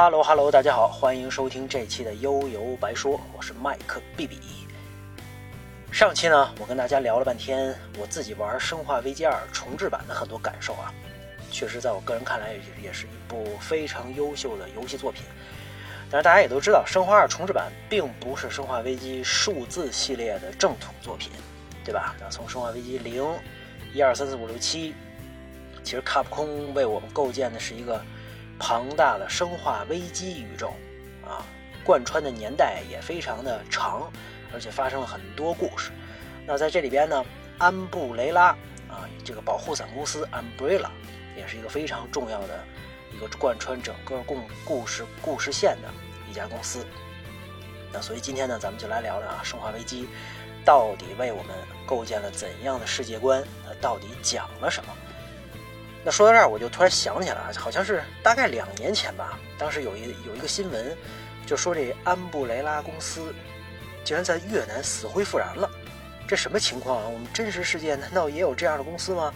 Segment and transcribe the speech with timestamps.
[0.00, 4.40] 哈喽哈喽，大家好，欢迎收听这期的悠游白说，我是麦克 B B。
[5.92, 10.90] 上期呢，我跟大家聊了半天我自己玩《生化危机二》重置版的很多感受啊，
[11.50, 15.22] 确实在我个人看来也也是一部非常优秀的游戏作品。
[16.10, 21.30] 但是大家也都知道，《生化二》重置版并不是《生化危机》数字系列的正统作品，
[21.84, 22.16] 对吧？
[22.18, 23.22] 那从《生化危机零》
[23.92, 24.94] 一二三四五六七，
[25.84, 28.02] 其实卡普空为我们构建的是一个。
[28.60, 30.74] 庞大的生化危机宇宙，
[31.24, 31.42] 啊，
[31.82, 34.12] 贯穿的年代也非常的长，
[34.52, 35.90] 而且发生了很多故事。
[36.46, 37.24] 那在这里边呢，
[37.58, 38.48] 安布雷拉
[38.88, 40.90] 啊，这个保护伞公司 Umbrella
[41.34, 42.62] 也是一个非常重要的
[43.12, 45.88] 一个贯穿整个故故事故事线的
[46.30, 46.84] 一家公司。
[47.92, 50.06] 那所以今天呢，咱们就来聊聊啊，生化危机
[50.66, 51.56] 到底为我们
[51.86, 53.42] 构建了怎样的世界观？
[53.66, 54.92] 它到底讲了什么？
[56.02, 59.38] 那说到这儿，我就突然想起来，好像是大概两年前吧。
[59.58, 60.96] 当时有一有一个新闻，
[61.46, 63.34] 就说这安布雷拉公司
[64.02, 65.70] 竟然在越南死灰复燃了。
[66.26, 67.08] 这什么情况啊？
[67.08, 69.32] 我们真实世界难道也有这样的公司吗？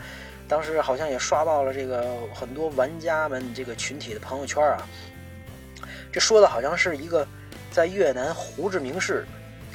[0.49, 4.89] 当时好像也刷爆了这个很多玩家们这个群体的朋友圈啊。
[6.13, 7.27] 这说的好像是一个
[7.71, 9.27] 在越南胡志明市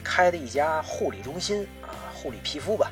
[0.04, 2.92] 开的一家护理中心啊，护理皮肤吧。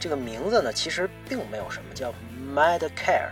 [0.00, 2.12] 这个名字呢，其实并没有什么叫
[2.54, 3.30] Medcare，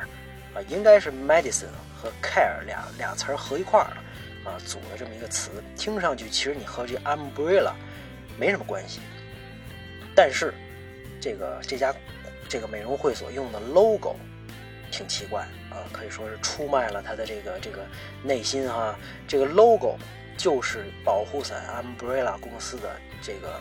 [0.54, 7.72] 啊，应该是 medicine 和 care 俩俩词儿合一块儿了，啊，组了这么一个词，听上去其实你和这 umbrella
[8.38, 9.00] 没什么关系。
[10.14, 10.52] 但是
[11.20, 11.94] 这个这家
[12.48, 14.16] 这个美容会所用的 logo
[14.90, 17.84] 挺奇怪啊，可以说是出卖了他的这个这个
[18.22, 18.96] 内心哈。
[19.26, 19.96] 这个 logo
[20.36, 23.60] 就是保护伞 umbrella 公司的这个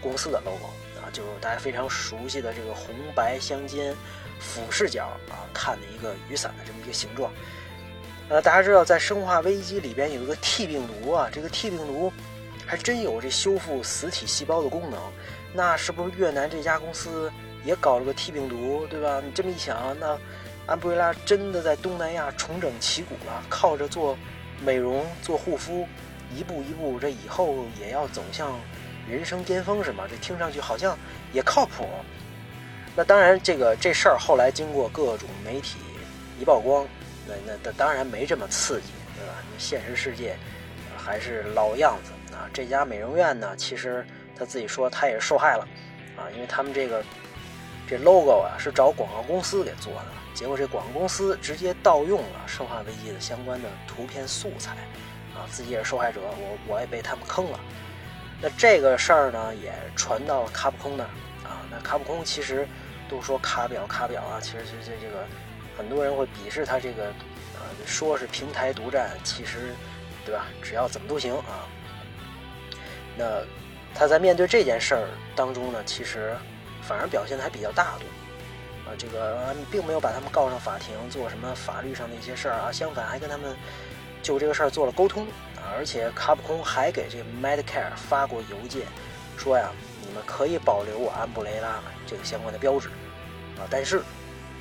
[0.00, 0.70] 公司的 logo。
[1.12, 3.94] 就是大家非常熟悉的这个红白相间、
[4.38, 7.32] 俯视角啊看的一个雨伞的这么一个形状。
[8.28, 12.12] 呃，大家知道在《生化危机》里边有一个 T 病毒啊，这个 T 病毒
[12.66, 15.00] 还真有这修复死体细胞的功能。
[15.54, 17.32] 那是不是越南这家公司
[17.64, 19.22] 也搞了个 T 病毒，对吧？
[19.24, 20.18] 你这么一想，那
[20.66, 24.18] 安布瑞拉真的在东南亚重整旗鼓了，靠着做
[24.60, 25.86] 美容、做护肤，
[26.34, 28.58] 一步一步，这以后也要走向。
[29.08, 30.04] 人生巅峰是吗？
[30.08, 30.98] 这听上去好像
[31.32, 31.88] 也靠谱。
[32.94, 35.78] 那当然，这个这事儿后来经过各种媒体
[36.40, 36.86] 一曝光，
[37.26, 39.34] 那那那当然没这么刺激，对吧？
[39.58, 40.36] 现实世界
[40.96, 42.48] 还是老样子啊。
[42.52, 44.04] 这家美容院呢，其实
[44.38, 45.68] 他自己说他也是受害了
[46.16, 47.04] 啊，因为他们这个
[47.86, 54.72] 这 logo 啊是找广告公司给做的，结果这广告公司直接盗用了《生化危机》的相关的图片素材
[55.34, 57.60] 啊，自己也是受害者，我我也被他们坑了。
[58.40, 61.10] 那这个事儿呢，也传到了卡普空那儿
[61.42, 61.64] 啊。
[61.70, 62.68] 那卡普空其实
[63.08, 65.24] 都说卡表卡表啊，其实这这这个
[65.76, 67.04] 很多人会鄙视他这个，
[67.54, 69.74] 呃，说是平台独占，其实
[70.24, 70.46] 对吧？
[70.62, 71.64] 只要怎么都行啊。
[73.16, 73.42] 那
[73.94, 76.36] 他在面对这件事儿当中呢，其实
[76.82, 78.04] 反而表现的还比较大度
[78.90, 78.92] 啊。
[78.98, 82.70] 这个并没有把他们告上法庭，做什么法律上的一些事儿啊。
[82.70, 83.56] 相反，还跟他们
[84.22, 85.26] 就这个事儿做了沟通。
[85.74, 88.82] 而且卡普空还给这 Medicare 发过邮件，
[89.36, 89.70] 说呀，
[90.06, 92.88] 你们可以保留我安布雷拉这个相关的标志，
[93.58, 94.02] 啊，但是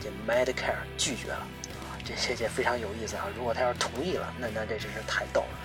[0.01, 3.25] 这 Medicare 拒绝了，啊，这这这非常有意思啊！
[3.38, 5.59] 如果他要是同意了，那那这真是太逗了。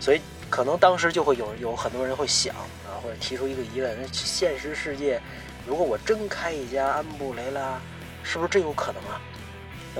[0.00, 2.54] 所以可能当时就会有有很多人会想
[2.86, 5.20] 啊，或者提出一个疑问：那现实世界，
[5.66, 7.80] 如果我真开一家安布雷拉，
[8.22, 9.20] 是不是真有可能啊？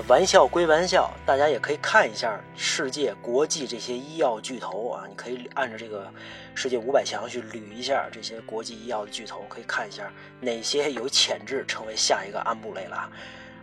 [0.09, 6.13] 玩笑归玩笑，大家也可以看一下世界、国际这些医药巨头啊，你可以按照这个
[6.53, 13.09] 世界五百强去捋一下这些国际医药的巨头，可以看一下哪些有潜质成为下一个安布雷拉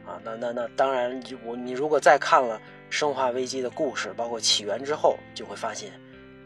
[0.05, 0.21] 啊。
[0.23, 2.57] 那那那当然，我你如果再看了
[2.89, 5.91] 《生化危机》的故事，包括起源之后，就会发现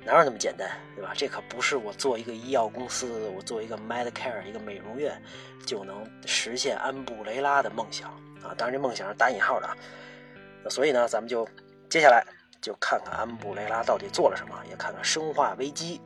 [0.04, 1.14] 哪有那么简单，对吧？
[1.16, 5.22] 这可不是我做一个医药公司，我做一个 Medicare 一个美容院
[5.64, 8.12] 就能实现安布雷拉的梦想。
[8.48, 9.70] 啊，当然这梦想是打引号的。
[10.70, 11.48] 所以呢，咱们就
[11.90, 12.26] 接下来
[12.62, 16.00] 就看看安布雷拉到底做了什么，也看看《生化危机》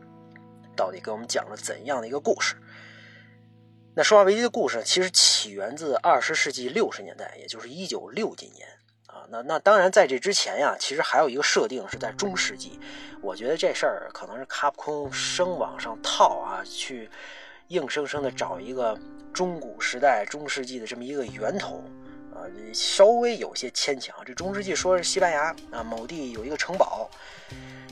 [0.76, 2.56] 到底给我们讲了怎样的一个故事。
[3.96, 8.68] 那《生化危机》的故事其实起源自二十世纪六十年代，也就是一九六几年
[9.08, 9.26] 啊。
[9.30, 12.80] 那那当然在这之前呀，其实还有一个设定是在中世纪。
[13.22, 17.10] 我觉得这事儿可能是卡普空生往上套啊，去
[17.70, 18.98] 硬生生的找一个
[19.34, 21.82] 中古时代、中世纪的这么一个源头。
[22.40, 24.16] 啊，稍微有些牵强。
[24.26, 27.10] 这中世纪说是西班牙啊，某地有一个城堡，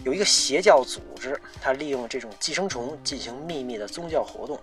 [0.06, 4.58] 有一个邪教组织，他利用这种寄生虫进行秘密的宗教活动。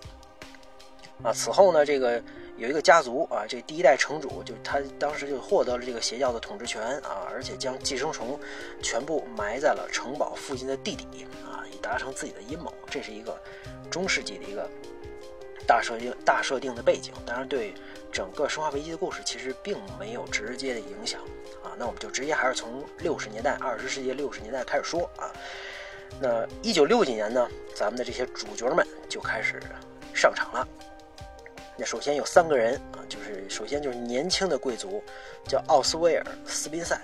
[1.22, 2.20] 啊，此后呢，这个
[2.56, 8.40] 有一个家族啊，这第一代城主就他当时就获得了这个邪教的统治权啊，而且将寄生虫
[8.82, 12.72] 全部埋在了城堡附近的地底啊，以达成自己的阴谋。
[12.90, 13.38] 这是一个
[13.90, 14.68] 中世纪的一个
[15.66, 17.74] 大设定、大设定的背景，当然对
[18.12, 21.20] 整个生化危机的故事其实并没有直接的影响
[21.62, 21.72] 啊。
[21.78, 25.30] 那我们就直接还是从六十年代、二十世纪六十年代开始说啊。
[26.20, 29.60] 那一九六几年呢，咱们的这些主角们就开始
[30.14, 30.68] 上场了。
[31.76, 35.02] 那首先有三个人啊，就是首先就是年轻的贵族，
[35.48, 36.96] 叫奥斯威尔·斯宾塞，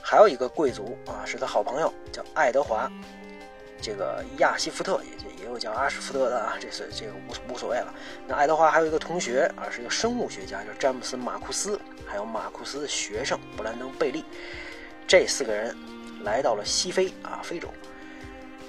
[0.00, 2.90] 还有一个贵族啊，是他好朋友，叫爱德华，
[3.80, 7.94] 这个亚西福特也也有叫阿什福特的啊，这是这个无无所谓了。
[8.26, 14.24] 那爱德华还有一个同学啊，是一个生物学家，叫詹姆斯·马库斯，还有马库斯的学生布兰登·贝利，
[15.06, 15.76] 这四个人
[16.22, 17.68] 来到了西非啊，非洲。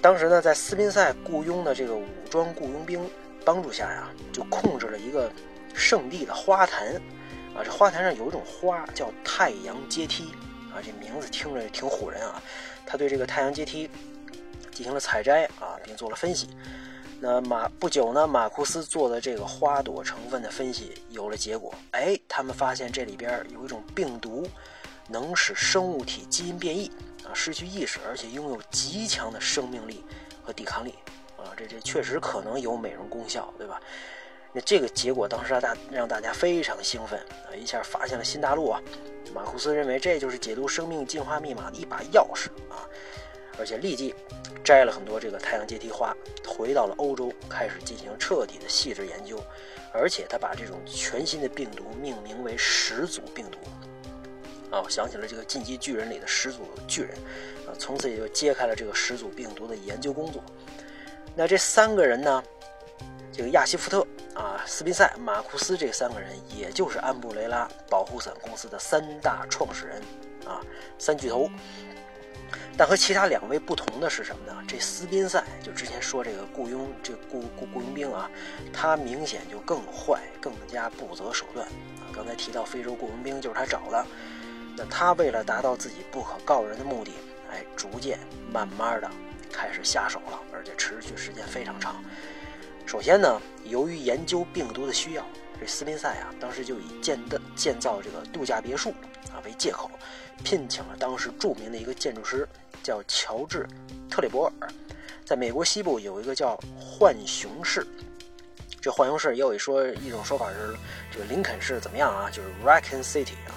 [0.02, 3.10] 当时呢，在斯宾塞雇佣的这个武装雇佣兵。
[3.46, 5.32] 帮助下呀，就控制了一个
[5.72, 6.96] 圣地的花坛，
[7.54, 10.32] 啊，这花坛上有一种花叫太阳阶梯，
[10.74, 12.42] 啊，这名字听着挺唬人啊。
[12.88, 13.88] 他对这个太阳阶梯
[14.76, 16.50] 进行了采摘啊，并做了分析。
[17.20, 24.48] 那马不久呢，马库斯做的这个花朵成分的分析有了结果，哎，他们发现这里边有一种病毒，
[25.08, 26.92] 能使生物体基因变异
[27.24, 30.04] 啊，失去意识，而且拥有极强的生命力
[30.44, 30.94] 和抵抗力。
[31.38, 33.80] 啊，这这确实可能有美容功效，对吧？
[34.52, 38.82] 那这个结果当时让大让大家非常兴奋啊，一下发现了新大陆啊！
[39.34, 42.88] 马库斯认为这就是解读生命进化密码的一把钥匙啊，
[43.58, 44.14] 而且立即
[44.64, 46.16] 摘了很多这个太阳阶梯花，
[46.48, 49.42] 回到了欧洲，开始进行彻底的细致研究，
[49.94, 53.58] 而且他把这种全新的病毒命名为始祖病毒。
[54.72, 57.12] 啊，我想起了这个进击巨人里的始祖巨人
[57.68, 60.44] 啊，从此也就揭开了这个始祖病毒的研究工作。
[61.36, 62.44] 那这三个人呢？
[63.32, 70.02] 这个亚西福特啊、斯宾塞、马库斯这三个人，也就是安布雷拉保护伞公司的三大创始人
[70.46, 70.62] 啊，
[70.98, 71.50] 三巨头。
[72.78, 74.64] 但和其他两位不同的是什么呢？
[74.68, 78.30] 这斯宾塞就之前说这个雇佣这雇雇雇佣兵啊，
[78.74, 81.68] 他明显就更坏，更加不择手段。
[82.12, 84.06] 刚才提到非洲雇佣兵就是他找的，
[84.78, 87.12] 那他为了达到自己不可告人的目的，
[87.52, 88.20] 哎，逐渐
[88.52, 89.10] 慢慢的。
[89.52, 92.04] 开始下手了，而且持续时间非常长。
[92.86, 95.26] 首先呢，由于研究病毒的需要，
[95.60, 98.92] 这斯宾塞啊，当时就以建的建造这个度假别墅
[99.32, 99.90] 啊为借口，
[100.44, 102.48] 聘请了当时著名的一个建筑师，
[102.84, 103.68] 叫乔治·
[104.10, 104.70] 特里伯尔。
[105.26, 107.86] 在美国西部有一个叫浣熊市，
[108.80, 110.76] 这浣熊市也有一说一种说法是
[111.12, 112.30] 这个林肯市怎么样啊？
[112.30, 113.56] 就是 Raccoon City 啊，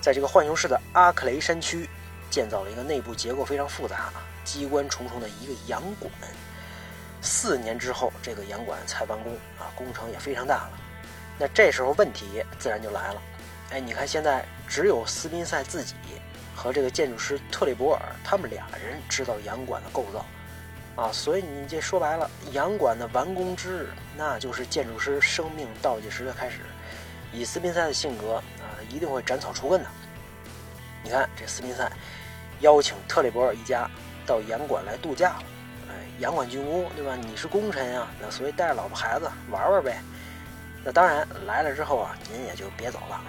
[0.00, 1.88] 在这个浣熊市的阿克雷山区
[2.30, 4.12] 建造了一个内部结构非常复杂。
[4.44, 6.12] 机关重重的一个洋馆，
[7.22, 10.80] 四年之后，这个洋馆才完工啊，工程也非常大了。
[11.38, 13.22] 那这时候问题自然就来了，
[13.70, 15.94] 哎，你看现在只有斯宾塞自己
[16.54, 20.24] 和这个建筑师特里伯尔他们俩人知道洋馆的构造
[21.02, 26.60] 啊，所以你这说白了，洋馆的完工之日，那就是建筑师生命倒计时的开始。
[27.32, 29.88] 以斯宾塞的性格啊，一定会斩草除根的。
[31.02, 31.90] 你看这斯宾塞
[32.60, 33.90] 邀请特里伯尔一家。
[34.26, 35.42] 到洋馆来度假了，
[35.90, 37.14] 哎，洋馆竣工，对吧？
[37.14, 40.00] 你是功臣呀，那所以带着老婆孩子玩玩呗。
[40.84, 43.20] 那当然来了之后啊，您也就别走了。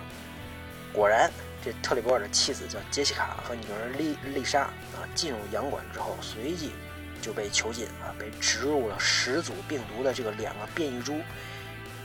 [0.91, 1.31] 果然，
[1.63, 6.73] 这特里波尔的妻子叫杰西卡和女儿丽丽莎啊，进入洋馆之后，随即
[7.21, 11.19] 就被囚禁啊，被植入了始祖病毒的这个两个变异株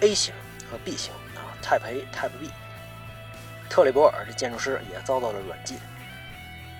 [0.00, 0.32] A 型
[0.70, 2.50] 和 B 型啊，Type A、Type B。
[3.68, 5.78] 特里波尔这建筑师也遭到了软禁。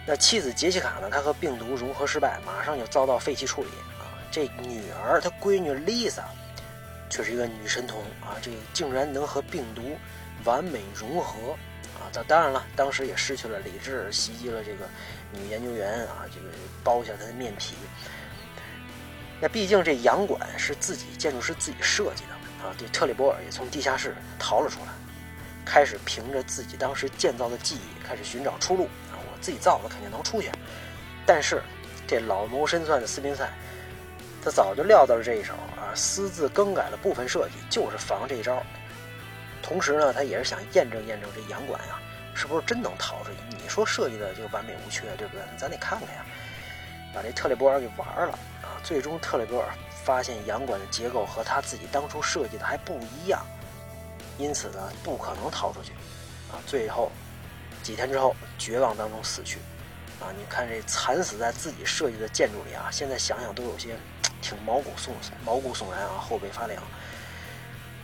[0.07, 1.09] 那妻子杰西卡呢？
[1.11, 3.69] 她和病毒融合失败，马上就遭到废弃处理
[4.01, 4.09] 啊。
[4.31, 6.25] 这女儿，她闺女丽莎，
[7.11, 8.39] 却是一个女神童啊！
[8.41, 9.99] 这竟然能和病毒
[10.45, 11.53] 完美融合
[11.99, 12.09] 啊！
[12.13, 14.89] 当当然了，当时也失去了理智，袭击了这个
[15.33, 16.47] 女研究员啊，这个
[16.83, 17.75] 剥下她的面皮。
[19.41, 22.73] 那毕竟这洋馆是自己建筑师自己设计的啊。
[22.79, 24.93] 这特里波尔也从地下室逃了出来，
[25.65, 29.19] 开始凭着自己当时建造的记忆，开始寻找出路啊！
[29.19, 29.31] 我。
[29.41, 30.51] 自己造的肯定能出去，
[31.25, 31.63] 但是
[32.07, 33.51] 这老谋深算的斯宾塞，
[34.45, 35.55] 他早就料到了这一手，
[35.95, 38.63] 私自更改了部分设计，就是防这一招。
[39.63, 41.99] 同时呢，他也是想验证验证这洋馆呀，
[42.35, 43.57] 是不是真能逃出去？
[43.63, 45.43] 你说设计的就完美无缺，对不对？
[45.59, 46.25] 咱得看看呀，
[47.15, 48.33] 把这特里波尔给玩了
[48.63, 48.81] 啊！
[48.83, 49.69] 最终特里波尔
[50.05, 53.45] 发现洋馆的结构和他自己当初设计的还不一样，
[54.39, 55.93] 因此呢，不可能逃出去
[56.51, 56.59] 啊！
[56.67, 57.11] 最后。
[57.83, 59.59] 几天之后，绝望当中死去，
[60.21, 60.29] 啊！
[60.37, 62.91] 你看这惨死在自己设计的建筑里啊！
[62.93, 63.97] 现在想想都有些
[64.41, 65.11] 挺毛骨悚
[65.45, 66.83] 毛骨悚然啊，后背发凉。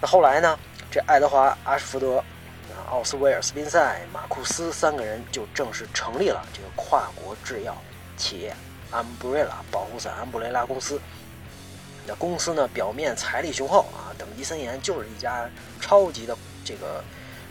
[0.00, 0.58] 那后来呢，
[0.90, 2.22] 这爱德华·阿什福德、
[2.90, 7.76] 奥斯威尔·斯宾塞、马库斯三个人就正式成立了这个跨国制药
[8.16, 8.54] 企业
[8.92, 11.00] Umbrella 保护伞安布雷拉公司。
[12.06, 15.48] 那公司呢，表面财力雄厚啊，等级森严，就是一家
[15.80, 17.02] 超级的这个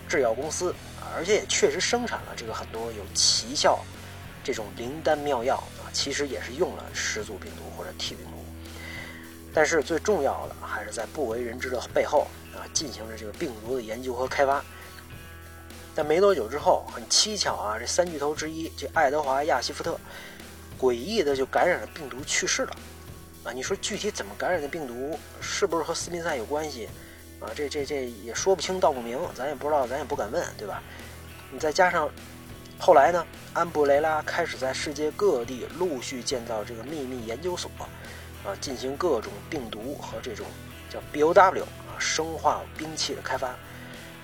[0.08, 0.74] 制药公司，
[1.14, 3.84] 而且也确实生产了这个很多有奇效
[4.44, 8.35] 这种灵丹妙药啊，其实也是用了始祖病毒或者 T 病毒。
[9.56, 14.62] 但是最重要的还是在不为人知的背后啊，进行着这个病毒的研究和开发。
[15.96, 19.98] 但没多久之后，很蹊跷啊，这三巨头之一这爱德华亚西夫特，
[20.78, 22.76] 诡异的就感染了病毒去世了。
[23.46, 26.90] 啊，你说具体怎么感染的病毒，是不是和斯宾塞有关系？
[27.40, 30.84] 啊，这这这也说不清道不明，咱也不知道，咱也不敢问，对吧？
[31.50, 32.10] 你再加上
[32.78, 37.72] 后来呢，安布雷拉开始在世界各地陆续建造这个秘密研究所，
[38.46, 40.46] 啊，进行各种病毒和这种
[40.90, 43.56] 叫 BOW 啊生化兵器的开发。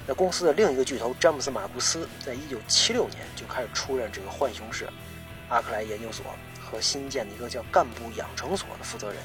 [0.07, 4.87] 那公司的另一个巨头詹姆斯马库斯，在一九七六年就开始出任这个浣熊市
[5.49, 6.25] 阿克莱研究所。
[6.63, 9.17] 和新建的一个叫干部养成所的负责人，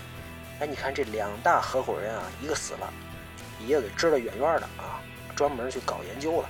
[0.58, 2.92] 哎，你看这两大合伙人啊，一个死了，
[3.64, 4.98] 一个给支得远远的啊，
[5.36, 6.48] 专门去搞研究了。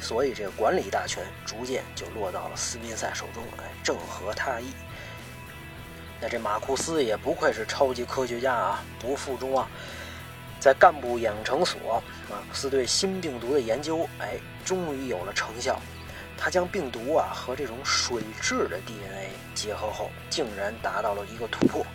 [0.00, 4.72] 所以这个管理大权逐渐就落到了斯宾塞手中，哎，正合他意。
[6.20, 9.68] 那这马库斯也不愧是超级科学家啊，不负众望，
[10.58, 15.80] 在干部养成所，马库斯对新病毒的研究，哎，终于有了成效。
[16.36, 21.86] 他将病毒啊和这种水质的 DNA 结合后，竟然达到了一个突破，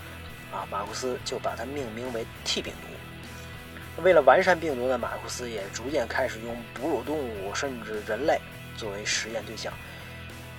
[0.51, 4.01] 啊，马库斯就把它命名为 T 病毒。
[4.01, 8.39] 为了完善病毒呢，马库斯也逐渐开始用哺乳动物甚至人类
[8.77, 9.73] 作为实验对象。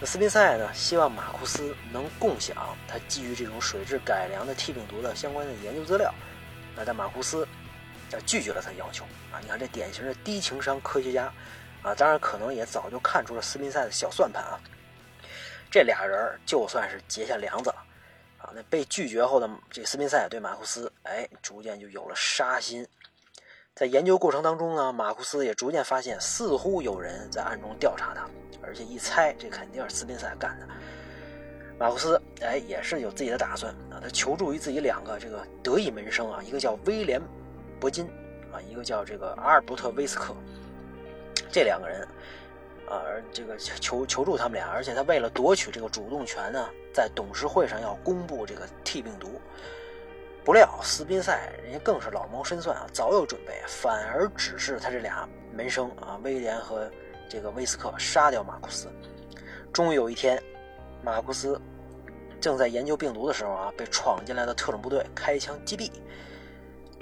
[0.00, 2.56] 那斯宾塞呢，希望马库斯能共享
[2.88, 6.12] 他基于这种水质改良的 T 病毒的相关的研究资料，
[6.74, 7.46] 那但马库斯
[8.24, 9.38] 拒绝了他的要求啊！
[9.42, 11.32] 你看这典型的低情商科学家。
[11.82, 14.60] 啊，当然可能也早就看出了斯宾塞的小算盘啊。
[15.70, 17.76] 这俩人就算是结下梁子了
[18.36, 18.52] 啊。
[18.54, 22.86] 那被拒绝后的这斯宾塞对马库斯，哎，逐渐就有了杀心。
[23.80, 28.28] 在研究过程当中呢，马库斯也逐渐发现，似乎有人在暗中调查他，
[28.62, 30.68] 而且一猜，这肯定是斯宾塞干的。
[31.78, 33.96] 马库斯，哎，也是有自己的打算啊。
[33.98, 37.18] 他求助于自己两个这个得意门生啊，一个叫威廉·
[37.80, 38.04] 伯金
[38.52, 40.36] 啊，一个叫这个阿尔伯特·威斯克。
[41.50, 42.02] 这两个人，
[42.86, 49.40] 啊，而这个求求助他们俩，而且他为了夺取这个主动权呢，在董事会上要公布这个 T 病毒。
[50.44, 56.90] 不料斯宾塞人家更是老谋深算啊，早有准备，反而指示他这俩门生啊，威廉和
[57.28, 58.88] 这个威斯克杀掉马库斯。
[59.72, 60.42] 终于有一天，
[61.02, 61.60] 马库斯
[62.40, 65.90] 正在研究病毒的时候啊，被闯进来的特种部队开枪击毙。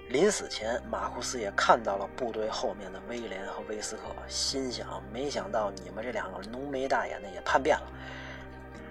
[0.08, 7.86] 临死前，马库斯也看到了部队后面的威廉和威斯克，心想：没想到你们这两个浓眉大眼的也叛变了。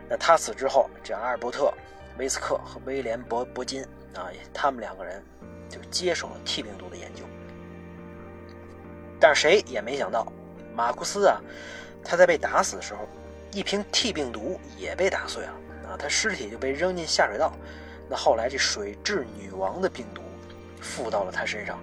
[0.08, 1.74] 那他死之后，这阿尔伯特、
[2.18, 3.86] 威斯克和威廉·伯伯金
[4.16, 5.24] 啊，他们两个人
[5.70, 7.24] 就接手了 T 病毒的研究。
[9.20, 10.32] 但是谁也没想到，
[10.76, 11.42] 马库斯啊，
[12.04, 13.08] 他在被打死的时候，
[13.52, 15.52] 一瓶 T 病毒也被打碎了
[15.90, 17.54] 啊，他尸体就被扔进下水道。
[18.10, 20.22] 那后来这水质女王的病毒。
[20.80, 21.80] 附到了他身上，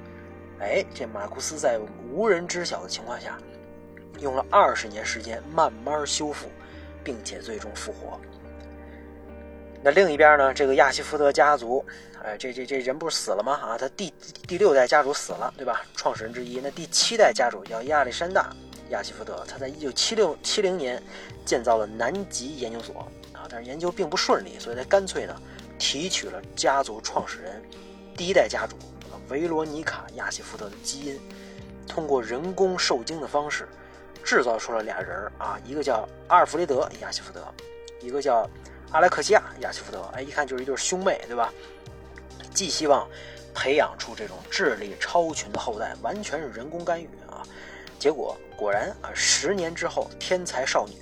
[0.61, 1.81] 哎，这马库斯在
[2.13, 3.37] 无人知晓的情况下，
[4.21, 6.49] 用了二十年时间慢慢修复，
[7.03, 8.19] 并且最终复活。
[9.85, 10.55] 那另一边呢？
[10.55, 11.85] 这个亚西福德家族，
[12.25, 13.53] 哎，这这这人不是死了吗？
[13.53, 14.11] 啊，他第
[14.49, 15.83] 第六代家主死了，对吧？
[15.95, 16.59] 创始人之一。
[16.59, 18.51] 那第七代家主叫亚历山大
[18.89, 21.03] 亚西福德，他在一九七六七零年
[21.45, 25.37] 建造了南极研究所啊，但是研究并不顺利，所以他干脆呢
[25.79, 27.63] 提取了家族创始人。
[28.17, 28.77] 第一代家主
[29.29, 31.21] 维罗尼卡·亚西福德的基因，
[31.87, 33.69] 通过人工受精的方式，
[34.25, 37.47] 制造出了俩人儿啊，一个叫阿尔弗雷德·亚西福德，
[38.01, 38.49] 一个叫
[38.91, 40.03] 阿莱克西亚·亚西福德。
[40.15, 41.53] 哎，一看就是一对兄妹，对吧？
[42.53, 43.09] 既希望
[43.55, 47.43] 培养出这种智力超群的后代，完全是人工干预啊。
[47.99, 50.95] 结果果然啊，十年之后，天才少女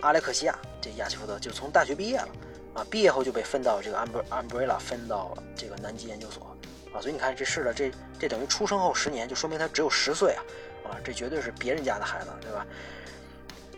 [0.00, 2.28] 阿莱克西亚这亚西福德就从大学毕业了。
[2.74, 6.56] 啊，毕业后就被分到这个 umbre umbrella，分到这个南极研究所，
[6.94, 10.42] 啊，所以你看这是的，这这等于出生后十年，就说明他只有十岁啊，
[10.84, 12.66] 啊，这绝对是别人家的孩子，对吧？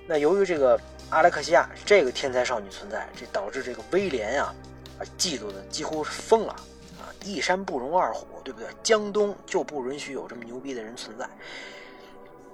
[0.06, 0.78] 那由于这个
[1.10, 4.52] 阿莱克西亚这个天才少女存在，这导致这个威廉呀，
[4.98, 6.52] 啊，嫉妒的几乎是疯了，
[6.98, 8.68] 啊，一山不容二虎，对不对？
[8.82, 11.28] 江东就不允许有这么牛逼的人存在。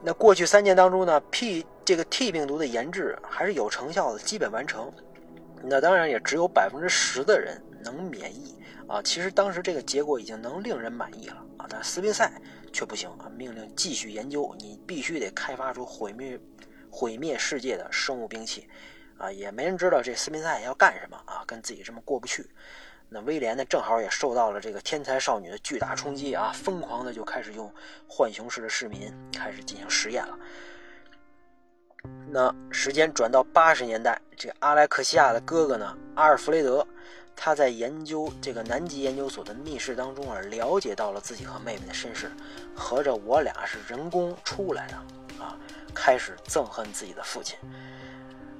[0.03, 4.93] 那过去三年当中呢，P 这个 T 病毒的研制还是有成效的，基本完成。
[5.63, 8.55] 那当然也只有百分之十的人能免疫
[8.87, 9.01] 啊。
[9.03, 12.31] 其实当时这个结果已经能令人满意了啊，但斯宾塞
[12.73, 16.39] 却不行啊，命令继续研究，你必须得开发出毁灭
[16.91, 18.69] 毁灭世界的生物兵器
[19.19, 19.31] 啊。
[19.31, 22.49] 也没人知道这斯宾塞要干什么啊，跟自己这么过不去。
[23.09, 27.73] 那威廉呢，正好也受到了这个天才少女的巨大冲击啊，疯狂的就开始用
[28.07, 30.39] 浣熊市的市民开始进行实验了。
[32.29, 36.87] 那时间转到八十年代，这个阿莱克西亚的哥哥呢，阿尔弗雷德，
[37.35, 42.31] 他在研究这个南极研究所的密室当中啊，了解到了自己和妹妹的身世，
[42.77, 44.95] 合着我俩是人工出来的
[45.41, 45.57] 啊，
[45.95, 47.57] 开始憎恨自己的父亲。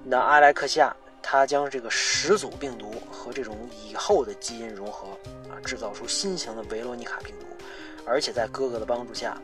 [0.03, 0.97] 那阿莱克西亚。
[1.23, 5.09] 他将这个始祖病毒和这种以后的基因融合，
[5.51, 7.47] 啊，制造出新型的维罗妮卡病毒，
[8.07, 9.37] 而且在哥哥的帮助下，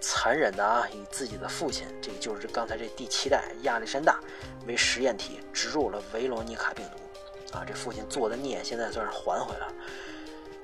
[0.00, 4.20] 残忍的啊，以自己的父亲，这个就是刚才这第七代亚历山大
[4.64, 9.74] 为实验体，植入了维罗妮卡病毒，啊，这父亲做的孽现在算是还回来了，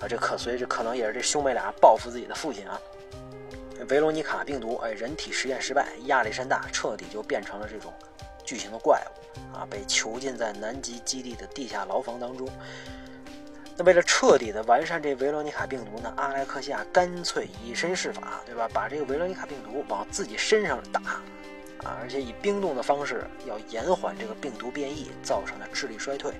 [0.03, 2.81] 啊，这可所以这可能也是这兄妹俩报复自己的父亲啊。
[3.89, 7.93] 维罗妮卡病毒，哎，人体实验失败，亚历山大彻底就变成了这种
[8.45, 9.19] 巨型的怪物。
[9.55, 12.49] 啊，被囚禁在南极基地的地下牢房当中。
[13.77, 18.69] 那为了彻底的完善这维罗妮卡病毒呢，阿莱克西亚干脆以身试法，对吧？
[18.73, 21.01] 把这个维罗妮卡病毒往自己身上打，
[21.85, 26.33] 啊，而且以冰冻的方式要延缓这个病毒变异造成的智力衰退，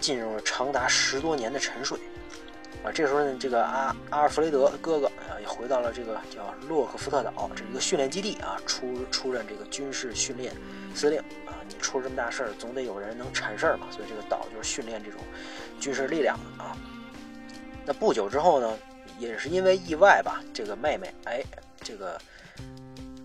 [0.00, 1.96] 进入了长达十多年的沉睡。
[2.82, 10.54] 啊，这时候呢，这个阿阿尔弗雷德哥哥啊，也回到了这个叫洛克福特岛这是一个训练基地啊，出出任这个军事训练
[10.94, 11.52] 司令啊。
[11.68, 15.20] 你出这么大事儿，总得有人能铲事儿嘛，所以这个岛就是训练这种
[15.78, 16.74] 军事力量的啊。
[17.84, 18.78] 那不久之后呢，
[19.18, 21.42] 也是因为意外吧，这个妹妹哎，
[21.82, 22.18] 这个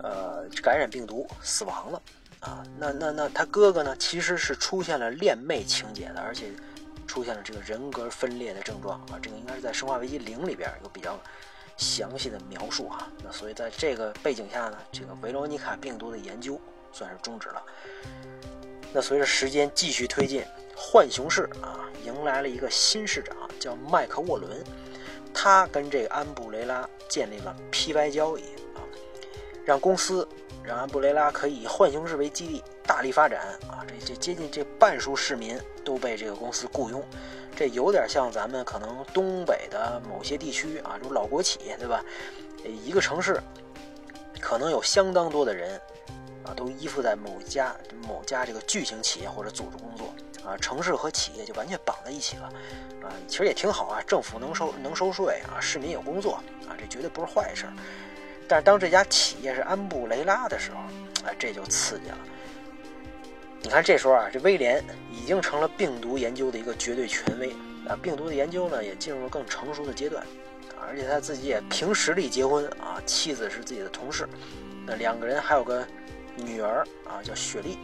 [0.02, 2.02] 呃感染病毒死亡了
[2.40, 2.62] 啊。
[2.78, 6.50] 那那那他哥哥呢，其实是出现了恋妹情节的，而且。
[7.06, 11.18] 出现了这个人格分裂的症状啊，这个应该是在《生化危机零》里边有比较
[11.76, 13.08] 详细的描述哈。
[13.22, 16.60] 那所以在这个背景下呢，这个维罗妮卡病毒的研究
[16.92, 17.62] 算是终止了。
[18.92, 24.64] 那随着时间继续推进，浣熊市啊迎来了一个新市长，叫麦克沃伦，
[25.34, 28.42] 他跟这个安布雷拉建立了 P/Y 交易
[28.74, 28.80] 啊，
[29.64, 30.26] 让公司
[30.66, 32.62] 让安布雷拉可以以浣熊市为基地。
[32.88, 33.84] 大力发展啊！
[33.84, 37.02] 这这接近这半数市民都被这个公司雇佣，
[37.56, 42.00] 这有点像咱们可能东北的某些地区啊，这种老国企，对吧？
[42.84, 43.42] 一个城市
[44.40, 45.80] 可能有相当多的人
[46.44, 47.74] 啊，都依附在某家
[48.06, 50.14] 某家这个巨型企业或者组织工作
[50.48, 52.44] 啊，城市和企业就完全绑在一起了
[53.02, 53.10] 啊。
[53.26, 56.34] 其实也挺好啊，政府能收能收税啊，市民有工作
[56.68, 57.72] 啊，这绝对不是坏事儿。
[58.48, 60.78] 但是当这家企业是安布雷拉的时候，
[61.26, 62.18] 哎，这就刺激了。
[63.62, 67.50] 你看，这时候啊，这威廉已经成了病毒研究的一个绝对权威
[67.88, 67.98] 啊。
[68.00, 70.24] 病毒的研究呢，也进入了更成熟的阶段。
[70.88, 74.28] 而且他自己也凭实力结婚啊，妻子是自己的同事。
[74.86, 75.84] 那两个人还有个
[76.36, 77.78] 女儿啊，叫雪莉。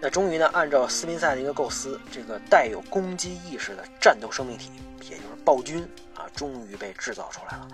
[0.00, 4.70] 那终于呢，按照斯宾塞的一个构思，这个带有攻击意识的战斗生命体，
[5.10, 5.82] 也就是暴君
[6.14, 7.68] 啊，终于被制造出来了。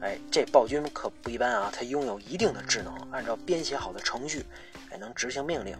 [0.00, 4.44] 哎，这暴君可不一般啊，它拥有一定的智能，按照编写好的程序，
[4.90, 5.76] 哎，能执行命令。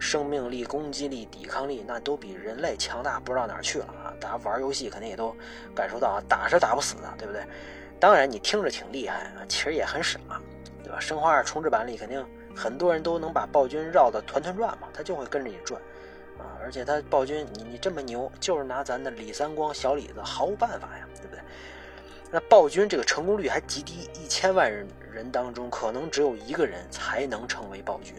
[0.00, 4.12] 生命力、攻击力、抵抗力，那都比人类强大不知道哪儿去了啊！
[4.20, 5.34] 大家玩游戏肯定也都
[5.74, 7.42] 感受到啊，打是打不死的，对不对？
[8.00, 10.18] 当然，你听着挺厉害啊，其实也很傻，
[10.82, 10.98] 对吧？
[11.00, 12.22] 生化二重置版里肯定
[12.54, 15.80] 很多人都能把暴君绕得团团转嘛，他就会跟着你转
[16.38, 16.56] 啊！
[16.60, 21.40] 而且他暴君，你你这么牛，就是拿咱的李三光小李子毫无办法呀，对不对？
[22.30, 28.14] 那暴君这个成功率还极低，一千万人人当中可能只有一个人才能成为暴君。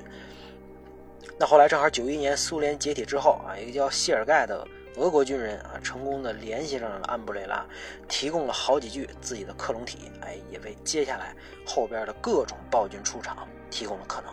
[1.38, 4.66] 那后来正好九一年苏联解体之后啊，一个叫谢尔盖的
[4.98, 7.66] 俄国军人啊，成功的联系上了安布雷拉，
[8.08, 14.32] 提供了好几具自己的克隆体，哎，也为接下来后边的各种暴君出场提供了可能。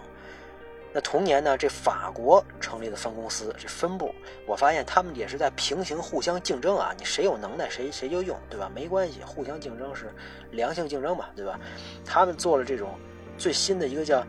[0.92, 4.14] 那同年呢，这法国成立的分公司，这分部，
[4.46, 8.70] 我发现他们也是在平行互相竞争啊，你谁有能耐谁谁就用，对吧？
[8.74, 10.14] 没关系，互相竞争是
[10.52, 11.58] 良性竞争嘛，对吧？
[12.04, 12.98] 他们做了这种
[13.36, 14.24] 最新的一个叫。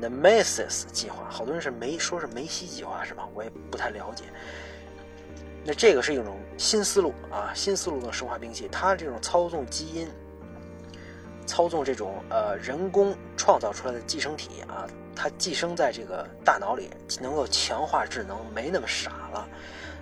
[0.00, 3.28] Nemesis 计划，好多人是梅说是梅西计划是吧？
[3.34, 4.26] 我也不太了解。
[5.68, 10.08] 那这个是一种新思路啊，新思路的生化兵器，它这种操纵基因、
[11.44, 16.88] 操纵这种呃人工创造出来的寄生体啊，它寄生在这个大脑里，
[17.20, 19.46] 能够强化智能，没那么傻了，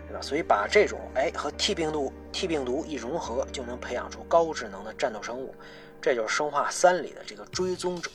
[0.06, 0.22] 对吧？
[0.22, 5.52] 所以把这种哎和 T 病毒 T 病毒一融合，就能培养出高智能的战斗生物。
[6.00, 8.08] 这就是生化三里的这个追踪者，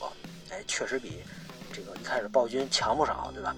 [0.52, 1.22] 哎，确实比。
[1.74, 3.54] 这个一开始暴君强不少，对吧？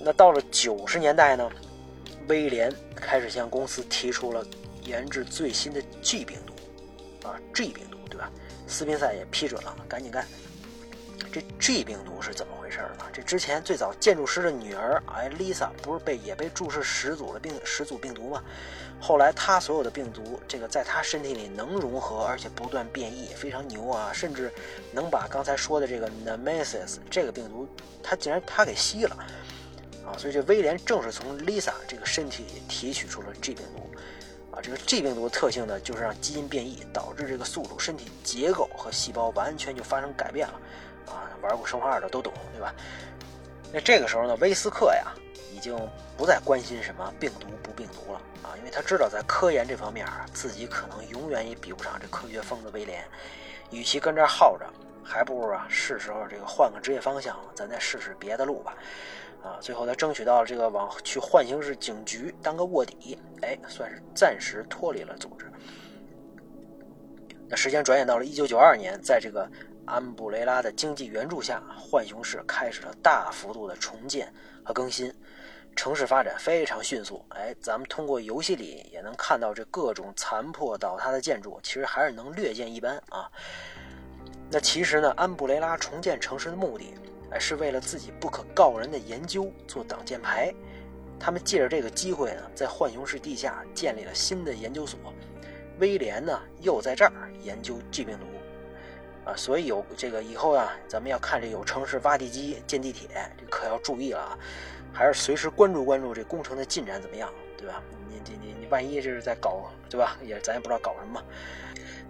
[0.00, 1.50] 那到了九十年代呢，
[2.28, 4.46] 威廉开始向公司提出了
[4.82, 8.30] 研制最新的 G 病毒，啊，G 病毒，对吧？
[8.66, 10.26] 斯宾塞也批准了，赶紧干。
[11.30, 13.04] 这 G 病毒是怎么回事呢？
[13.12, 18.42] 这之前最早建筑师的女儿哎，Lisa 不是被也被注射十组的病十组病毒吗？
[19.00, 24.10] 后来她所有的病毒，这个在她身体里能融合，而且不断变异，非常牛啊！
[24.12, 24.50] 甚至
[24.90, 27.68] 能把刚才说的这个 Nemesis 这个病毒，
[28.02, 29.16] 它竟然它给吸了
[30.08, 30.18] 啊！
[30.18, 34.60] 所以这威廉正是从 Lisa 这个身体里提取出了 G 病毒啊！
[34.62, 40.54] 这个 G 病毒的特性呢，就是让基因变异，导致这个宿主身体结构和细胞完全就发生改变了。
[41.06, 42.74] 啊，玩过《生化二》的都懂，对吧？
[43.72, 45.12] 那这个时候呢，威斯克呀，
[45.54, 45.76] 已经
[46.16, 53.04] 不再关心什么病毒不病毒了啊，因为他知道在科研这方面啊，自己可能永远也比不上这科学疯子威廉。
[53.70, 54.64] 与其跟这儿耗着，
[55.04, 58.74] 还不如啊，是时候这个换个职业方向，咱再试试别的路吧。
[59.42, 65.50] 啊，最后他争取到了这个往去浣熊市警局当个卧底，哎，算是暂时脱离了组织。
[67.48, 69.48] 那时间转眼到了一九九二年，在这个。
[69.90, 74.30] 安布雷拉的经济援助下，浣熊市开始了大幅度的重建
[74.62, 75.10] 和更新，
[75.74, 77.24] 城市发展非常迅速。
[77.30, 83.32] 哎，咱们通过游戏里也能看到这各种残破倒塌的建筑，其实还是能略见一斑啊。
[84.50, 86.92] 那其实呢，安布雷拉重建城市的目的，
[87.38, 90.52] 是为了自己不可告人的研究做挡箭牌。
[91.20, 94.98] 他们借着这个机会呢，在浣熊市地下建立了新的研究所。
[95.78, 98.24] 威廉呢，又在这儿研究 G 病毒。
[99.28, 104.38] 啊，所以有这个以后啊，咱们要看这有城市挖地基建地铁，这可要注意了啊，
[104.92, 107.82] 还是随时关注关注这工程的进展怎么样，对吧？
[108.08, 110.16] 你你你你万一这是在搞，对吧？
[110.24, 111.22] 也咱也不知道搞什么。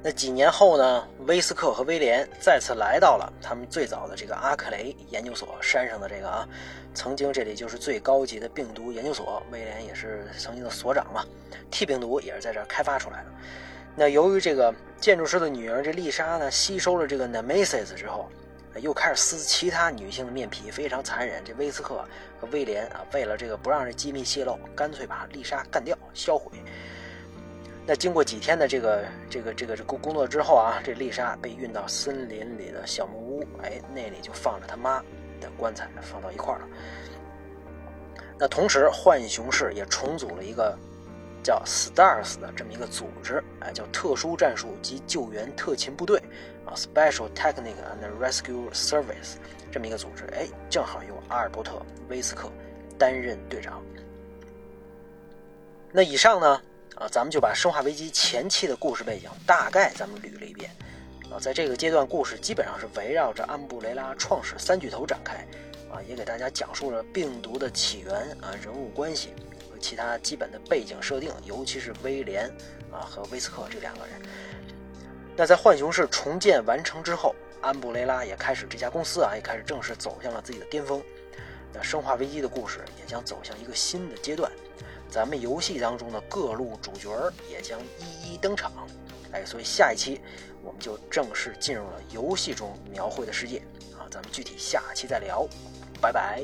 [0.01, 6.49] 那几年后呢，威斯克和威廉再次来到了他们最早的这个阿克雷研究所山上的这个啊，
[6.95, 11.25] 曾经这里就是最高级的病毒研究所，威廉也是曾经的所长嘛
[11.69, 13.31] ，T 病毒也是在这儿开发出来的。
[13.97, 18.31] 那由于这个建筑师的女儿这丽莎呢，吸收了这个 Nemesis 之后，
[18.81, 21.43] 又开始撕其他女性的面皮，非常残忍。
[21.45, 22.05] 这威斯克
[22.41, 26.53] 和威廉啊，为了这个不让这机密泄露，干脆把丽莎干掉、销毁。
[27.89, 34.99] 那经过几天的这个这个这个工工作之后啊，这丽莎被运到森林里的小木屋，哎，那里就放着他妈
[35.41, 36.69] 的棺材，放到一块儿了。
[38.39, 40.79] 那同时，浣熊市也重组了一个。
[41.41, 46.21] 叫 STARS 的这么一个组织，哎，叫特殊战术及救援特勤部队
[46.67, 49.37] 啊，Special Technical and Rescue Service
[49.71, 51.77] 这么一个组织，哎，正好由阿尔伯特·
[52.11, 52.51] 威斯克
[52.99, 53.83] 担任队长。
[55.91, 56.61] 那以上呢，
[56.99, 60.69] 啊，咱们就把《生化危机》前期的故事背景大概咱们捋了一遍，
[61.31, 65.37] 啊，在这个阶段，故事基本上是围绕着安布雷拉创始三巨头展开，
[65.93, 69.29] 啊，也给大家讲述了病毒的起源啊，人物关系
[69.71, 69.79] 和。
[69.81, 72.51] 其他基本的背景设定，尤其是威廉
[72.91, 74.21] 啊和威斯克这两个人。
[75.37, 81.01] 那在浣熊市重建完成之后，安布雷拉也开始这家公司啊也开始正式走向了自己的巅峰。
[81.73, 84.51] 那生化危机的故事也将走向一个新的阶段，
[85.11, 87.11] 咱们游戏当中的各路主角
[87.51, 88.73] 也将一一登场。
[89.33, 90.21] 哎，所以下一期
[90.63, 93.59] 我们就正式进入了游戏中描绘的世界
[93.99, 95.47] 啊，咱们具体下期再聊，
[96.01, 96.43] 拜拜。